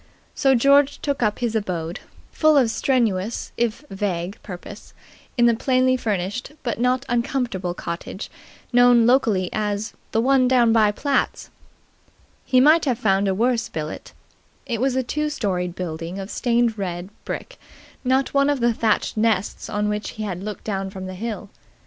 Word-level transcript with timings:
So 0.33 0.55
George 0.55 0.97
took 0.99 1.21
up 1.21 1.37
his 1.37 1.55
abode, 1.55 1.99
full 2.31 2.57
of 2.57 2.71
strenuous 2.71 3.51
if 3.55 3.85
vague 3.91 4.41
purpose, 4.41 4.95
in 5.37 5.45
the 5.45 5.53
plainly 5.55 5.95
furnished 5.95 6.53
but 6.63 6.79
not 6.79 7.05
uncomfortable 7.07 7.75
cottage 7.75 8.31
known 8.73 9.05
locally 9.05 9.47
as 9.53 9.93
"the 10.11 10.19
one 10.19 10.47
down 10.47 10.73
by 10.73 10.91
Platt's." 10.91 11.51
He 12.43 12.59
might 12.59 12.85
have 12.85 12.97
found 12.97 13.27
a 13.27 13.35
worse 13.35 13.69
billet. 13.69 14.11
It 14.65 14.81
was 14.81 14.95
a 14.95 15.03
two 15.03 15.29
storied 15.29 15.75
building 15.75 16.17
of 16.17 16.31
stained 16.31 16.79
red 16.79 17.11
brick, 17.23 17.59
not 18.03 18.33
one 18.33 18.49
of 18.49 18.59
the 18.59 18.73
thatched 18.73 19.17
nests 19.17 19.69
on 19.69 19.87
which 19.87 20.09
he 20.17 20.23
had 20.23 20.41
looked 20.41 20.63
down 20.63 20.89
from 20.89 21.05
the 21.05 21.13
hill. 21.13 21.51